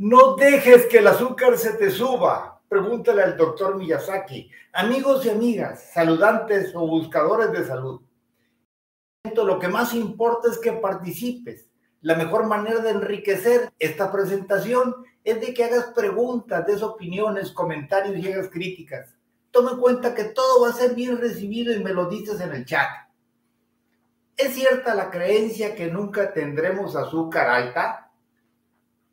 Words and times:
No 0.00 0.34
dejes 0.34 0.86
que 0.86 0.96
el 0.96 1.08
azúcar 1.08 1.58
se 1.58 1.74
te 1.74 1.90
suba. 1.90 2.62
Pregúntale 2.70 3.22
al 3.22 3.36
doctor 3.36 3.76
Miyazaki. 3.76 4.50
Amigos 4.72 5.26
y 5.26 5.28
amigas, 5.28 5.90
saludantes 5.92 6.74
o 6.74 6.86
buscadores 6.86 7.52
de 7.52 7.66
salud. 7.66 8.00
Lo 9.36 9.58
que 9.58 9.68
más 9.68 9.92
importa 9.92 10.48
es 10.48 10.56
que 10.56 10.72
participes. 10.72 11.68
La 12.00 12.14
mejor 12.14 12.46
manera 12.46 12.78
de 12.80 12.92
enriquecer 12.92 13.74
esta 13.78 14.10
presentación 14.10 14.94
es 15.22 15.38
de 15.38 15.52
que 15.52 15.64
hagas 15.64 15.92
preguntas, 15.94 16.64
des 16.64 16.82
opiniones, 16.82 17.52
comentarios 17.52 18.16
y 18.16 18.32
hagas 18.32 18.48
críticas. 18.48 19.14
Toma 19.50 19.72
en 19.72 19.80
cuenta 19.80 20.14
que 20.14 20.24
todo 20.24 20.62
va 20.62 20.70
a 20.70 20.72
ser 20.72 20.94
bien 20.94 21.18
recibido 21.18 21.74
y 21.74 21.84
me 21.84 21.92
lo 21.92 22.08
dices 22.08 22.40
en 22.40 22.52
el 22.52 22.64
chat. 22.64 22.88
¿Es 24.34 24.54
cierta 24.54 24.94
la 24.94 25.10
creencia 25.10 25.74
que 25.74 25.88
nunca 25.88 26.32
tendremos 26.32 26.96
azúcar 26.96 27.50
alta? 27.50 28.09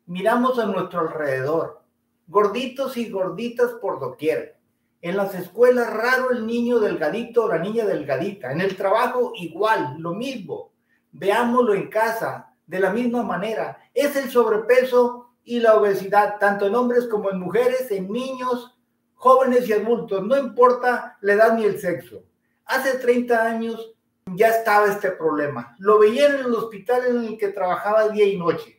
Miramos 0.08 0.58
a 0.58 0.64
nuestro 0.64 1.00
alrededor, 1.00 1.82
gorditos 2.26 2.96
y 2.96 3.10
gorditas 3.10 3.72
por 3.74 4.00
doquier. 4.00 4.56
En 5.02 5.18
las 5.18 5.34
escuelas 5.34 5.92
raro 5.92 6.30
el 6.30 6.46
niño 6.46 6.78
delgadito 6.78 7.44
o 7.44 7.48
la 7.48 7.58
niña 7.58 7.84
delgadita. 7.84 8.50
En 8.50 8.62
el 8.62 8.74
trabajo 8.74 9.32
igual, 9.34 9.96
lo 9.98 10.14
mismo. 10.14 10.72
Veámoslo 11.12 11.74
en 11.74 11.90
casa, 11.90 12.54
de 12.66 12.80
la 12.80 12.88
misma 12.88 13.22
manera. 13.22 13.82
Es 13.92 14.16
el 14.16 14.30
sobrepeso 14.30 15.34
y 15.44 15.60
la 15.60 15.74
obesidad, 15.74 16.38
tanto 16.38 16.66
en 16.66 16.74
hombres 16.74 17.06
como 17.06 17.30
en 17.30 17.40
mujeres, 17.40 17.90
en 17.90 18.10
niños, 18.10 18.78
jóvenes 19.12 19.68
y 19.68 19.74
adultos, 19.74 20.24
no 20.24 20.38
importa 20.38 21.18
la 21.20 21.34
edad 21.34 21.54
ni 21.54 21.66
el 21.66 21.78
sexo. 21.78 22.22
Hace 22.64 22.96
30 22.96 23.44
años 23.44 23.94
ya 24.34 24.48
estaba 24.48 24.86
este 24.86 25.10
problema. 25.10 25.76
Lo 25.78 25.98
veía 25.98 26.28
en 26.28 26.46
el 26.46 26.54
hospital 26.54 27.04
en 27.08 27.24
el 27.24 27.36
que 27.36 27.48
trabajaba 27.48 28.08
día 28.08 28.24
y 28.24 28.38
noche, 28.38 28.77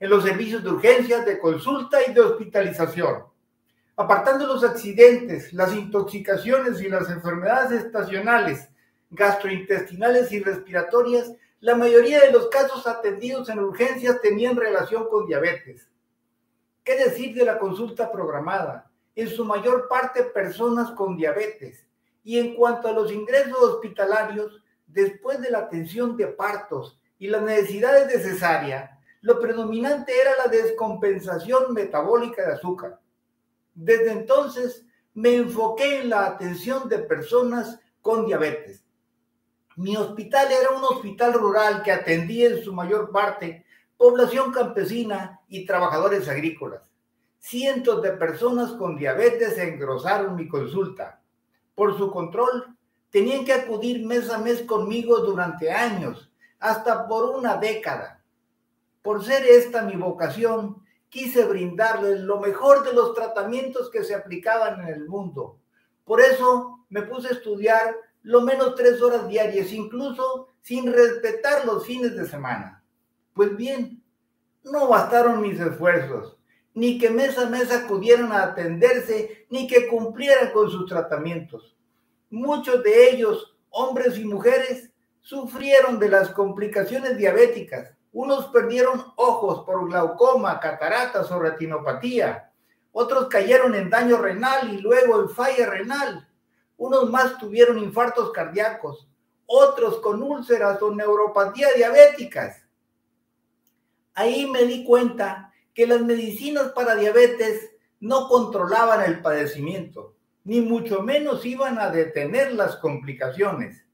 en 0.00 0.10
los 0.10 0.24
servicios 0.24 0.62
de 0.62 0.70
urgencias, 0.70 1.24
de 1.24 1.38
consulta 1.38 1.98
y 2.06 2.12
de 2.12 2.20
hospitalización. 2.20 3.24
Apartando 3.96 4.46
los 4.46 4.64
accidentes, 4.64 5.52
las 5.52 5.74
intoxicaciones 5.74 6.80
y 6.80 6.88
las 6.88 7.08
enfermedades 7.10 7.84
estacionales, 7.84 8.68
gastrointestinales 9.10 10.32
y 10.32 10.40
respiratorias, 10.40 11.32
la 11.60 11.76
mayoría 11.76 12.20
de 12.20 12.32
los 12.32 12.48
casos 12.48 12.86
atendidos 12.86 13.48
en 13.48 13.60
urgencias 13.60 14.20
tenían 14.20 14.56
relación 14.56 15.08
con 15.08 15.26
diabetes. 15.26 15.88
¿Qué 16.82 16.96
decir 16.96 17.34
de 17.34 17.44
la 17.44 17.58
consulta 17.58 18.12
programada? 18.12 18.90
En 19.16 19.28
su 19.28 19.44
mayor 19.44 19.88
parte 19.88 20.24
personas 20.24 20.90
con 20.90 21.16
diabetes. 21.16 21.86
Y 22.22 22.38
en 22.38 22.54
cuanto 22.54 22.88
a 22.88 22.92
los 22.92 23.12
ingresos 23.12 23.56
hospitalarios, 23.58 24.60
después 24.86 25.40
de 25.40 25.50
la 25.50 25.60
atención 25.60 26.16
de 26.16 26.26
partos 26.26 26.98
y 27.18 27.28
las 27.28 27.42
necesidades 27.42 28.08
de 28.08 28.18
cesárea, 28.18 29.00
lo 29.24 29.40
predominante 29.40 30.12
era 30.20 30.32
la 30.36 30.50
descompensación 30.50 31.72
metabólica 31.72 32.46
de 32.46 32.52
azúcar. 32.52 33.00
Desde 33.74 34.12
entonces 34.12 34.84
me 35.14 35.34
enfoqué 35.36 36.02
en 36.02 36.10
la 36.10 36.26
atención 36.26 36.90
de 36.90 36.98
personas 36.98 37.80
con 38.02 38.26
diabetes. 38.26 38.84
Mi 39.76 39.96
hospital 39.96 40.48
era 40.52 40.72
un 40.72 40.84
hospital 40.84 41.32
rural 41.32 41.82
que 41.82 41.90
atendía 41.90 42.50
en 42.50 42.62
su 42.62 42.74
mayor 42.74 43.10
parte 43.12 43.64
población 43.96 44.52
campesina 44.52 45.40
y 45.48 45.64
trabajadores 45.64 46.28
agrícolas. 46.28 46.92
Cientos 47.38 48.02
de 48.02 48.10
personas 48.10 48.72
con 48.72 48.94
diabetes 48.94 49.56
engrosaron 49.56 50.36
mi 50.36 50.48
consulta. 50.48 51.22
Por 51.74 51.96
su 51.96 52.10
control, 52.10 52.76
tenían 53.08 53.46
que 53.46 53.54
acudir 53.54 54.04
mes 54.04 54.28
a 54.28 54.36
mes 54.36 54.60
conmigo 54.64 55.20
durante 55.20 55.70
años, 55.70 56.30
hasta 56.58 57.08
por 57.08 57.34
una 57.36 57.56
década. 57.56 58.20
Por 59.04 59.22
ser 59.22 59.44
esta 59.44 59.82
mi 59.82 59.96
vocación, 59.96 60.82
quise 61.10 61.44
brindarles 61.44 62.20
lo 62.20 62.40
mejor 62.40 62.84
de 62.84 62.94
los 62.94 63.12
tratamientos 63.12 63.90
que 63.90 64.02
se 64.02 64.14
aplicaban 64.14 64.80
en 64.80 64.88
el 64.94 65.06
mundo. 65.06 65.58
Por 66.06 66.22
eso 66.22 66.86
me 66.88 67.02
puse 67.02 67.28
a 67.28 67.32
estudiar 67.32 67.94
lo 68.22 68.40
menos 68.40 68.74
tres 68.76 69.02
horas 69.02 69.28
diarias, 69.28 69.72
incluso 69.72 70.48
sin 70.62 70.90
respetar 70.90 71.66
los 71.66 71.84
fines 71.84 72.16
de 72.16 72.26
semana. 72.26 72.82
Pues 73.34 73.54
bien, 73.54 74.02
no 74.62 74.88
bastaron 74.88 75.42
mis 75.42 75.60
esfuerzos, 75.60 76.38
ni 76.72 76.96
que 76.96 77.10
mes 77.10 77.36
a 77.36 77.50
mes 77.50 77.70
acudieran 77.70 78.32
a 78.32 78.42
atenderse, 78.44 79.46
ni 79.50 79.66
que 79.66 79.86
cumplieran 79.86 80.50
con 80.50 80.70
sus 80.70 80.86
tratamientos. 80.86 81.76
Muchos 82.30 82.82
de 82.82 83.10
ellos, 83.10 83.54
hombres 83.68 84.16
y 84.16 84.24
mujeres, 84.24 84.90
sufrieron 85.20 85.98
de 85.98 86.08
las 86.08 86.30
complicaciones 86.30 87.18
diabéticas. 87.18 87.94
Unos 88.14 88.46
perdieron 88.46 89.12
ojos 89.16 89.64
por 89.66 89.88
glaucoma, 89.88 90.60
cataratas 90.60 91.32
o 91.32 91.40
retinopatía. 91.40 92.52
Otros 92.92 93.26
cayeron 93.26 93.74
en 93.74 93.90
daño 93.90 94.18
renal 94.18 94.72
y 94.72 94.80
luego 94.80 95.20
en 95.20 95.30
falla 95.30 95.68
renal. 95.68 96.28
Unos 96.76 97.10
más 97.10 97.36
tuvieron 97.38 97.76
infartos 97.76 98.30
cardíacos. 98.30 99.08
Otros 99.46 99.98
con 99.98 100.22
úlceras 100.22 100.80
o 100.80 100.94
neuropatía 100.94 101.72
diabéticas. 101.76 102.62
Ahí 104.14 104.48
me 104.48 104.62
di 104.62 104.84
cuenta 104.84 105.52
que 105.74 105.88
las 105.88 106.00
medicinas 106.00 106.68
para 106.68 106.94
diabetes 106.94 107.72
no 107.98 108.28
controlaban 108.28 109.02
el 109.02 109.22
padecimiento, 109.22 110.14
ni 110.44 110.60
mucho 110.60 111.02
menos 111.02 111.44
iban 111.44 111.80
a 111.80 111.90
detener 111.90 112.52
las 112.52 112.76
complicaciones. 112.76 113.84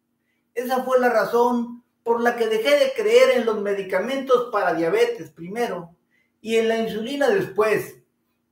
Esa 0.54 0.84
fue 0.84 1.00
la 1.00 1.08
razón 1.08 1.79
por 2.02 2.22
la 2.22 2.36
que 2.36 2.46
dejé 2.46 2.78
de 2.78 2.92
creer 2.94 3.38
en 3.38 3.46
los 3.46 3.60
medicamentos 3.60 4.48
para 4.50 4.74
diabetes 4.74 5.30
primero 5.30 5.94
y 6.40 6.56
en 6.56 6.68
la 6.68 6.78
insulina 6.78 7.28
después, 7.28 7.98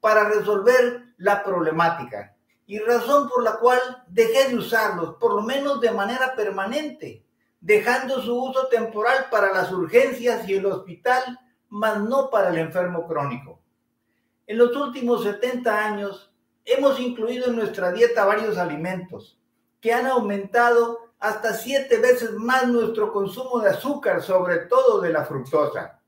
para 0.00 0.28
resolver 0.28 1.04
la 1.16 1.42
problemática. 1.42 2.36
Y 2.66 2.78
razón 2.78 3.28
por 3.28 3.42
la 3.42 3.56
cual 3.56 3.80
dejé 4.08 4.48
de 4.48 4.56
usarlos, 4.56 5.16
por 5.16 5.34
lo 5.34 5.42
menos 5.42 5.80
de 5.80 5.90
manera 5.90 6.34
permanente, 6.36 7.24
dejando 7.60 8.22
su 8.22 8.36
uso 8.36 8.68
temporal 8.68 9.26
para 9.30 9.52
las 9.52 9.72
urgencias 9.72 10.48
y 10.48 10.54
el 10.54 10.66
hospital 10.66 11.38
mas 11.70 12.00
no 12.00 12.30
para 12.30 12.50
el 12.50 12.58
enfermo 12.58 13.06
crónico. 13.06 13.60
En 14.46 14.58
los 14.58 14.74
últimos 14.74 15.22
70 15.24 15.84
años 15.84 16.32
hemos 16.64 16.98
incluido 16.98 17.48
en 17.48 17.56
nuestra 17.56 17.92
dieta 17.92 18.24
varios 18.24 18.56
alimentos 18.56 19.38
que 19.80 19.92
han 19.92 20.06
aumentado 20.06 21.07
hasta 21.18 21.54
siete 21.54 21.98
veces 21.98 22.32
más 22.32 22.68
nuestro 22.68 23.12
consumo 23.12 23.60
de 23.60 23.70
azúcar, 23.70 24.22
sobre 24.22 24.58
todo 24.66 25.00
de 25.00 25.12
la 25.12 25.24
fructosa. 25.24 26.00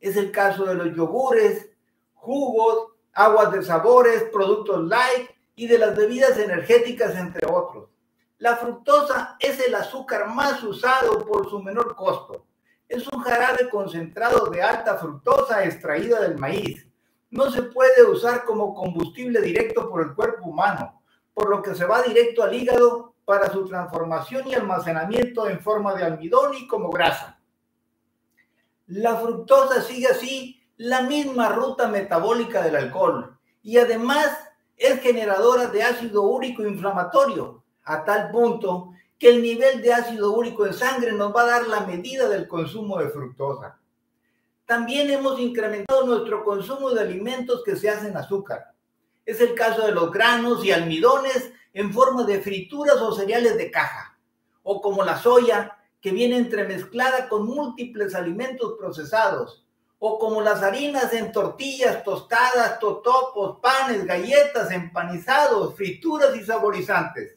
Es 0.00 0.16
el 0.16 0.30
caso 0.30 0.64
de 0.64 0.74
los 0.74 0.94
yogures, 0.94 1.70
jugos, 2.14 2.92
aguas 3.12 3.52
de 3.52 3.62
sabores, 3.62 4.24
productos 4.32 4.84
light 4.86 5.30
y 5.54 5.66
de 5.66 5.78
las 5.78 5.96
bebidas 5.96 6.38
energéticas, 6.38 7.14
entre 7.16 7.46
otros. 7.46 7.88
La 8.38 8.56
fructosa 8.56 9.36
es 9.38 9.58
el 9.66 9.74
azúcar 9.74 10.28
más 10.28 10.62
usado 10.62 11.24
por 11.24 11.48
su 11.48 11.62
menor 11.62 11.94
costo 11.94 12.46
es 12.88 13.06
un 13.08 13.20
jarabe 13.20 13.68
concentrado 13.68 14.46
de 14.46 14.62
alta 14.62 14.96
fructosa 14.96 15.64
extraída 15.64 16.20
del 16.20 16.38
maíz. 16.38 16.86
No 17.30 17.50
se 17.50 17.62
puede 17.64 18.04
usar 18.04 18.44
como 18.44 18.74
combustible 18.74 19.40
directo 19.40 19.90
por 19.90 20.02
el 20.02 20.14
cuerpo 20.14 20.50
humano, 20.50 21.02
por 21.34 21.50
lo 21.50 21.62
que 21.62 21.74
se 21.74 21.84
va 21.84 22.02
directo 22.02 22.42
al 22.42 22.54
hígado 22.54 23.14
para 23.26 23.52
su 23.52 23.66
transformación 23.66 24.46
y 24.46 24.54
almacenamiento 24.54 25.48
en 25.48 25.60
forma 25.60 25.94
de 25.94 26.04
almidón 26.04 26.54
y 26.54 26.66
como 26.66 26.90
grasa. 26.90 27.38
La 28.86 29.16
fructosa 29.16 29.82
sigue 29.82 30.06
así 30.06 30.62
la 30.76 31.02
misma 31.02 31.48
ruta 31.48 31.88
metabólica 31.88 32.62
del 32.62 32.76
alcohol 32.76 33.36
y 33.62 33.78
además 33.78 34.28
es 34.76 35.00
generadora 35.00 35.66
de 35.66 35.82
ácido 35.82 36.22
úrico 36.22 36.62
inflamatorio, 36.62 37.64
a 37.82 38.04
tal 38.04 38.30
punto 38.30 38.92
que 39.18 39.30
el 39.30 39.42
nivel 39.42 39.82
de 39.82 39.92
ácido 39.92 40.32
úrico 40.32 40.64
en 40.64 40.74
sangre 40.74 41.10
nos 41.12 41.34
va 41.34 41.42
a 41.42 41.46
dar 41.46 41.66
la 41.66 41.80
medida 41.80 42.28
del 42.28 42.46
consumo 42.46 42.98
de 42.98 43.08
fructosa. 43.08 43.76
También 44.66 45.10
hemos 45.10 45.40
incrementado 45.40 46.06
nuestro 46.06 46.44
consumo 46.44 46.90
de 46.90 47.00
alimentos 47.00 47.64
que 47.64 47.74
se 47.74 47.90
hacen 47.90 48.16
azúcar. 48.16 48.72
Es 49.24 49.40
el 49.40 49.54
caso 49.54 49.84
de 49.84 49.92
los 49.92 50.12
granos 50.12 50.64
y 50.64 50.70
almidones 50.70 51.52
en 51.76 51.92
forma 51.92 52.24
de 52.24 52.40
frituras 52.40 52.96
o 52.96 53.14
cereales 53.14 53.58
de 53.58 53.70
caja, 53.70 54.18
o 54.62 54.80
como 54.80 55.04
la 55.04 55.18
soya, 55.18 55.76
que 56.00 56.10
viene 56.10 56.38
entremezclada 56.38 57.28
con 57.28 57.44
múltiples 57.44 58.14
alimentos 58.14 58.76
procesados, 58.78 59.66
o 59.98 60.18
como 60.18 60.40
las 60.40 60.62
harinas 60.62 61.12
en 61.12 61.32
tortillas, 61.32 62.02
tostadas, 62.02 62.78
totopos, 62.78 63.58
panes, 63.60 64.06
galletas, 64.06 64.70
empanizados, 64.70 65.74
frituras 65.74 66.34
y 66.34 66.44
saborizantes 66.44 67.36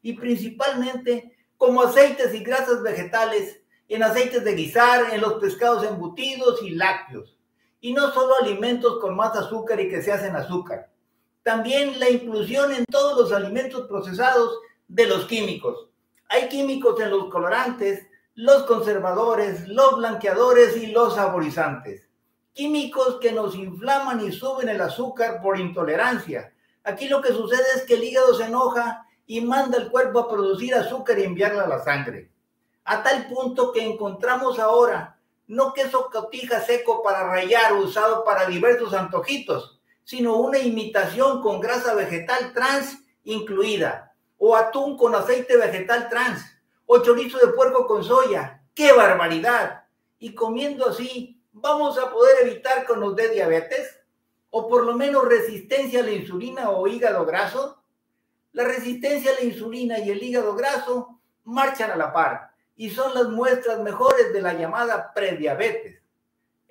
y 0.00 0.14
principalmente 0.14 1.36
como 1.58 1.82
aceites 1.82 2.34
y 2.34 2.42
grasas 2.42 2.82
vegetales, 2.82 3.60
en 3.88 4.02
aceites 4.02 4.44
de 4.44 4.54
guisar, 4.54 5.12
en 5.12 5.20
los 5.20 5.34
pescados 5.34 5.84
embutidos 5.84 6.62
y 6.62 6.70
lácteos. 6.70 7.36
Y 7.82 7.92
no 7.92 8.10
solo 8.12 8.34
alimentos 8.40 8.98
con 8.98 9.14
más 9.14 9.36
azúcar 9.36 9.78
y 9.78 9.90
que 9.90 10.02
se 10.02 10.10
hacen 10.10 10.36
azúcar. 10.36 10.93
También 11.44 12.00
la 12.00 12.10
inclusión 12.10 12.72
en 12.72 12.84
todos 12.86 13.16
los 13.16 13.32
alimentos 13.32 13.86
procesados 13.86 14.58
de 14.88 15.06
los 15.06 15.26
químicos. 15.26 15.88
Hay 16.28 16.48
químicos 16.48 16.98
en 17.00 17.10
los 17.10 17.30
colorantes, 17.30 18.06
los 18.34 18.64
conservadores, 18.64 19.68
los 19.68 19.98
blanqueadores 19.98 20.76
y 20.76 20.88
los 20.88 21.14
saborizantes. 21.14 22.08
químicos 22.54 23.18
que 23.20 23.32
nos 23.32 23.56
inflaman 23.56 24.24
y 24.24 24.32
suben 24.32 24.68
el 24.68 24.80
azúcar 24.80 25.42
por 25.42 25.58
intolerancia. 25.58 26.52
Aquí 26.84 27.08
lo 27.08 27.20
que 27.20 27.32
sucede 27.32 27.64
es 27.74 27.82
que 27.82 27.94
el 27.94 28.04
hígado 28.04 28.32
se 28.34 28.44
enoja 28.44 29.06
y 29.26 29.40
manda 29.40 29.76
el 29.76 29.90
cuerpo 29.90 30.20
a 30.20 30.28
producir 30.28 30.74
azúcar 30.74 31.18
y 31.18 31.24
enviarla 31.24 31.64
a 31.64 31.68
la 31.68 31.82
sangre. 31.82 32.30
A 32.84 33.02
tal 33.02 33.26
punto 33.26 33.72
que 33.72 33.82
encontramos 33.84 34.58
ahora 34.58 35.18
no 35.48 35.72
queso 35.74 36.08
cotija 36.10 36.60
seco 36.60 37.02
para 37.02 37.28
rayar 37.28 37.72
usado 37.74 38.24
para 38.24 38.46
diversos 38.46 38.94
antojitos, 38.94 39.73
sino 40.04 40.36
una 40.36 40.58
imitación 40.58 41.42
con 41.42 41.60
grasa 41.60 41.94
vegetal 41.94 42.52
trans 42.52 42.98
incluida, 43.24 44.14
o 44.38 44.54
atún 44.54 44.96
con 44.96 45.14
aceite 45.14 45.56
vegetal 45.56 46.08
trans, 46.08 46.44
o 46.86 46.98
chorizo 46.98 47.38
de 47.38 47.52
puerco 47.52 47.86
con 47.86 48.04
soya. 48.04 48.62
¡Qué 48.74 48.92
barbaridad! 48.92 49.84
Y 50.18 50.34
comiendo 50.34 50.88
así, 50.88 51.42
¿vamos 51.52 51.98
a 51.98 52.10
poder 52.10 52.46
evitar 52.46 52.86
que 52.86 52.96
nos 52.96 53.16
dé 53.16 53.30
diabetes? 53.30 54.00
¿O 54.50 54.68
por 54.68 54.84
lo 54.84 54.94
menos 54.94 55.24
resistencia 55.24 56.00
a 56.00 56.04
la 56.04 56.12
insulina 56.12 56.70
o 56.70 56.86
hígado 56.86 57.24
graso? 57.24 57.82
La 58.52 58.64
resistencia 58.64 59.32
a 59.32 59.34
la 59.34 59.42
insulina 59.42 59.98
y 59.98 60.10
el 60.10 60.22
hígado 60.22 60.54
graso 60.54 61.18
marchan 61.44 61.90
a 61.90 61.96
la 61.96 62.12
par 62.12 62.54
y 62.76 62.90
son 62.90 63.14
las 63.14 63.28
muestras 63.28 63.80
mejores 63.80 64.32
de 64.32 64.42
la 64.42 64.54
llamada 64.54 65.12
prediabetes. 65.12 66.03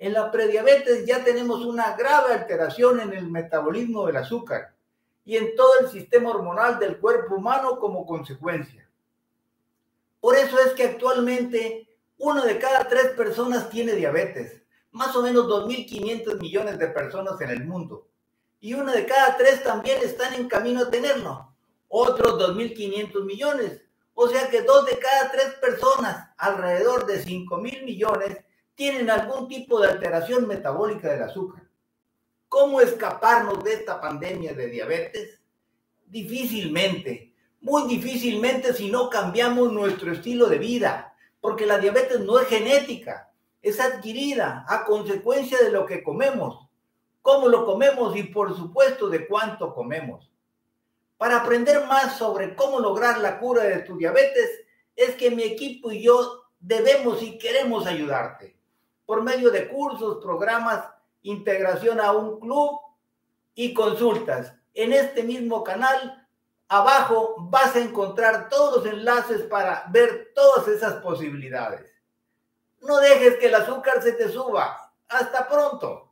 En 0.04 0.12
la 0.12 0.30
prediabetes 0.30 1.06
ya 1.06 1.24
tenemos 1.24 1.64
una 1.64 1.96
grave 1.96 2.34
alteración 2.34 3.00
en 3.00 3.14
el 3.14 3.26
metabolismo 3.30 4.06
del 4.06 4.18
azúcar 4.18 4.74
y 5.24 5.38
en 5.38 5.56
todo 5.56 5.78
el 5.80 5.88
sistema 5.88 6.28
hormonal 6.28 6.78
del 6.78 6.98
cuerpo 6.98 7.36
humano 7.36 7.78
como 7.78 8.04
consecuencia. 8.04 8.86
Por 10.20 10.36
eso 10.36 10.58
es 10.60 10.74
que 10.74 10.84
actualmente 10.84 11.88
una 12.18 12.44
de 12.44 12.58
cada 12.58 12.86
tres 12.86 13.12
personas 13.12 13.70
tiene 13.70 13.94
diabetes, 13.94 14.60
más 14.90 15.16
o 15.16 15.22
menos 15.22 15.46
2.500 15.46 16.38
millones 16.38 16.78
de 16.78 16.88
personas 16.88 17.40
en 17.40 17.48
el 17.48 17.64
mundo. 17.64 18.06
Y 18.60 18.74
una 18.74 18.92
de 18.92 19.06
cada 19.06 19.38
tres 19.38 19.62
también 19.62 20.02
están 20.02 20.34
en 20.34 20.48
camino 20.48 20.82
a 20.82 20.90
tenerlo, 20.90 21.48
otros 21.88 22.38
2.500 22.38 23.24
millones. 23.24 23.80
O 24.12 24.28
sea 24.28 24.50
que 24.50 24.60
dos 24.60 24.84
de 24.84 24.98
cada 24.98 25.32
tres 25.32 25.54
personas, 25.62 26.28
alrededor 26.36 27.06
de 27.06 27.22
5 27.22 27.56
mil 27.56 27.82
millones, 27.84 28.44
tienen 28.74 29.08
algún 29.10 29.48
tipo 29.48 29.80
de 29.80 29.88
alteración 29.88 30.46
metabólica 30.48 31.10
del 31.10 31.22
azúcar. 31.22 31.62
¿Cómo 32.48 32.80
escaparnos 32.80 33.62
de 33.62 33.74
esta 33.74 34.00
pandemia 34.00 34.52
de 34.54 34.68
diabetes? 34.68 35.40
Difícilmente, 36.06 37.34
muy 37.60 37.88
difícilmente 37.88 38.72
si 38.74 38.90
no 38.90 39.08
cambiamos 39.10 39.72
nuestro 39.72 40.12
estilo 40.12 40.46
de 40.46 40.58
vida, 40.58 41.14
porque 41.40 41.66
la 41.66 41.78
diabetes 41.78 42.20
no 42.20 42.38
es 42.38 42.48
genética, 42.48 43.32
es 43.62 43.80
adquirida 43.80 44.64
a 44.68 44.84
consecuencia 44.84 45.58
de 45.58 45.70
lo 45.70 45.86
que 45.86 46.02
comemos, 46.02 46.68
cómo 47.22 47.48
lo 47.48 47.64
comemos 47.64 48.16
y 48.16 48.24
por 48.24 48.56
supuesto 48.56 49.08
de 49.08 49.26
cuánto 49.26 49.74
comemos. 49.74 50.30
Para 51.16 51.38
aprender 51.38 51.86
más 51.86 52.18
sobre 52.18 52.54
cómo 52.54 52.80
lograr 52.80 53.18
la 53.18 53.38
cura 53.38 53.64
de 53.64 53.80
tu 53.80 53.96
diabetes, 53.96 54.64
es 54.96 55.14
que 55.14 55.30
mi 55.30 55.42
equipo 55.42 55.90
y 55.90 56.02
yo 56.02 56.44
debemos 56.60 57.22
y 57.22 57.38
queremos 57.38 57.86
ayudarte 57.86 58.53
por 59.06 59.22
medio 59.22 59.50
de 59.50 59.68
cursos, 59.68 60.18
programas, 60.22 60.84
integración 61.22 62.00
a 62.00 62.12
un 62.12 62.40
club 62.40 62.80
y 63.54 63.74
consultas. 63.74 64.54
En 64.74 64.92
este 64.92 65.22
mismo 65.22 65.62
canal, 65.62 66.26
abajo 66.68 67.36
vas 67.38 67.76
a 67.76 67.80
encontrar 67.80 68.48
todos 68.48 68.76
los 68.76 68.92
enlaces 68.92 69.42
para 69.42 69.84
ver 69.90 70.32
todas 70.34 70.68
esas 70.68 70.94
posibilidades. 70.94 71.92
No 72.80 72.98
dejes 72.98 73.36
que 73.36 73.46
el 73.46 73.54
azúcar 73.54 74.02
se 74.02 74.12
te 74.12 74.28
suba. 74.28 74.92
Hasta 75.08 75.48
pronto. 75.48 76.03